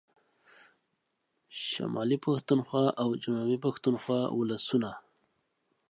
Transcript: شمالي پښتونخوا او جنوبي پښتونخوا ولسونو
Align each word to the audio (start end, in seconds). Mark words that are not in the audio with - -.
شمالي 1.65 2.17
پښتونخوا 2.25 2.85
او 3.01 3.09
جنوبي 3.23 3.57
پښتونخوا 3.65 4.21
ولسونو 4.37 4.91